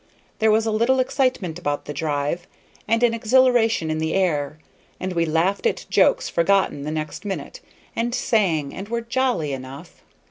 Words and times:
There 0.39 0.49
was 0.49 0.65
a 0.65 0.71
little 0.71 0.99
excitement 0.99 1.59
about 1.59 1.85
the 1.85 1.93
drive, 1.93 2.47
and 2.87 3.03
an 3.03 3.13
exhilaration 3.13 3.91
in 3.91 3.99
the 3.99 4.15
air, 4.15 4.57
and 4.99 5.13
we 5.13 5.27
laughed 5.27 5.67
at 5.67 5.85
jokes 5.91 6.27
forgotten 6.27 6.81
the 6.81 6.89
next 6.91 7.23
minute, 7.23 7.59
and 7.95 8.15
sang, 8.15 8.73
and 8.73 8.89
were 8.89 9.01
jolly 9.01 9.53
enough. 9.53 10.01